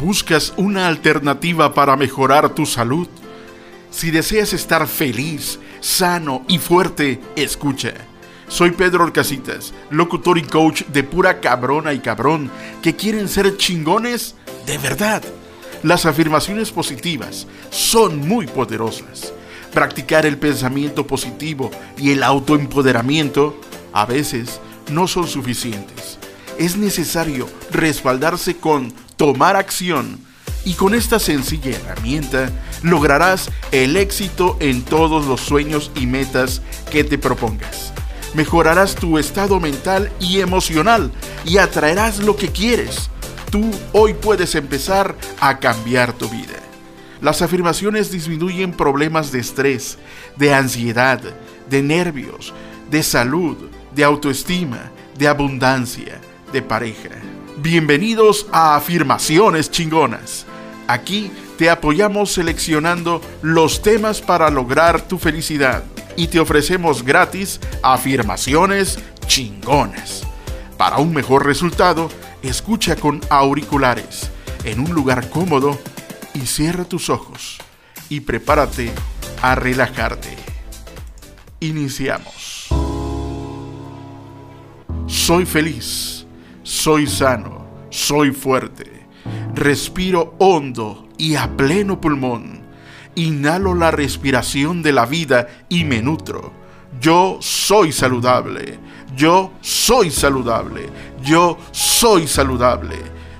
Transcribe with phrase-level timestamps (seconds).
[0.00, 3.06] ¿Buscas una alternativa para mejorar tu salud?
[3.90, 7.92] Si deseas estar feliz, sano y fuerte, escucha.
[8.48, 12.50] Soy Pedro Orcasitas, locutor y coach de pura cabrona y cabrón
[12.80, 15.22] que quieren ser chingones de verdad.
[15.82, 19.34] Las afirmaciones positivas son muy poderosas.
[19.74, 23.60] Practicar el pensamiento positivo y el autoempoderamiento
[23.92, 24.60] a veces
[24.90, 26.18] no son suficientes.
[26.58, 30.18] Es necesario respaldarse con tomar acción
[30.64, 32.50] y con esta sencilla herramienta
[32.82, 37.92] lograrás el éxito en todos los sueños y metas que te propongas.
[38.32, 41.12] Mejorarás tu estado mental y emocional
[41.44, 43.10] y atraerás lo que quieres.
[43.50, 46.56] Tú hoy puedes empezar a cambiar tu vida.
[47.20, 49.98] Las afirmaciones disminuyen problemas de estrés,
[50.36, 51.20] de ansiedad,
[51.68, 52.54] de nervios,
[52.90, 56.18] de salud, de autoestima, de abundancia,
[56.54, 57.10] de pareja.
[57.62, 60.46] Bienvenidos a Afirmaciones Chingonas.
[60.88, 65.84] Aquí te apoyamos seleccionando los temas para lograr tu felicidad
[66.16, 70.22] y te ofrecemos gratis afirmaciones chingonas.
[70.78, 72.08] Para un mejor resultado,
[72.42, 74.30] escucha con auriculares
[74.64, 75.78] en un lugar cómodo
[76.32, 77.58] y cierra tus ojos
[78.08, 78.90] y prepárate
[79.42, 80.34] a relajarte.
[81.60, 82.68] Iniciamos.
[85.06, 86.19] Soy feliz
[86.82, 89.06] soy sano, soy fuerte.
[89.54, 92.62] Respiro hondo y a pleno pulmón.
[93.16, 96.54] Inhalo la respiración de la vida y me nutro.
[96.98, 98.78] Yo soy saludable.
[99.14, 100.88] Yo soy saludable.
[101.22, 102.96] Yo soy saludable.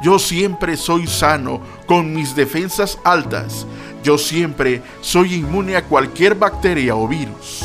[0.00, 3.66] Yo siempre soy sano con mis defensas altas.
[4.04, 7.64] Yo siempre soy inmune a cualquier bacteria o virus.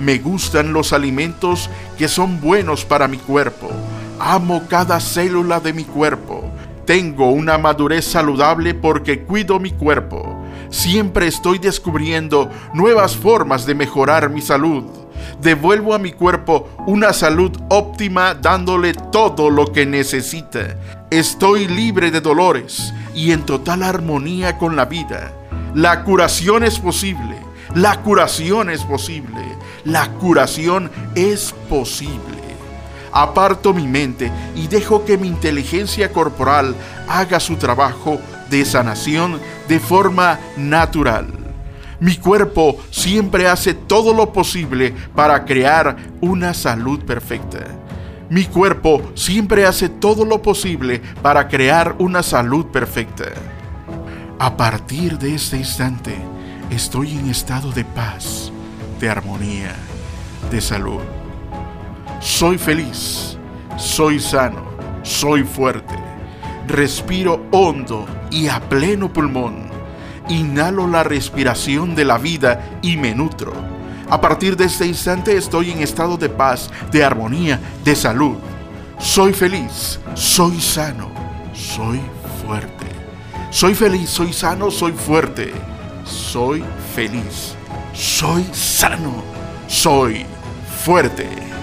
[0.00, 3.70] Me gustan los alimentos que son buenos para mi cuerpo
[4.18, 6.50] Amo cada célula de mi cuerpo.
[6.86, 10.42] Tengo una madurez saludable porque cuido mi cuerpo.
[10.70, 14.84] Siempre estoy descubriendo nuevas formas de mejorar mi salud.
[15.42, 20.76] Devuelvo a mi cuerpo una salud óptima dándole todo lo que necesita.
[21.10, 25.32] Estoy libre de dolores y en total armonía con la vida.
[25.74, 27.36] La curación es posible.
[27.74, 29.42] La curación es posible.
[29.84, 32.35] La curación es posible
[33.22, 36.74] aparto mi mente y dejo que mi inteligencia corporal
[37.08, 41.26] haga su trabajo de sanación de forma natural.
[41.98, 47.64] Mi cuerpo siempre hace todo lo posible para crear una salud perfecta.
[48.28, 53.24] Mi cuerpo siempre hace todo lo posible para crear una salud perfecta.
[54.38, 56.14] A partir de este instante,
[56.68, 58.52] estoy en estado de paz,
[59.00, 59.74] de armonía,
[60.50, 61.25] de salud.
[62.20, 63.36] Soy feliz,
[63.76, 64.64] soy sano,
[65.02, 65.94] soy fuerte.
[66.66, 69.70] Respiro hondo y a pleno pulmón.
[70.28, 73.52] Inhalo la respiración de la vida y me nutro.
[74.08, 78.36] A partir de este instante estoy en estado de paz, de armonía, de salud.
[78.98, 81.10] Soy feliz, soy sano,
[81.52, 82.00] soy
[82.44, 82.86] fuerte.
[83.50, 85.52] Soy feliz, soy sano, soy fuerte.
[86.04, 87.54] Soy feliz,
[87.92, 89.22] soy sano,
[89.66, 90.24] soy
[90.84, 91.55] fuerte.